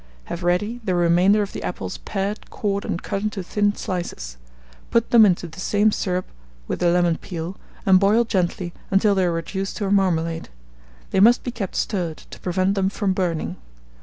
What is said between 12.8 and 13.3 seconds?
from